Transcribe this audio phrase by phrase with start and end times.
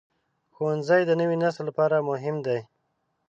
[0.55, 2.59] ښوونځی د نوي نسل لپاره مهم دی.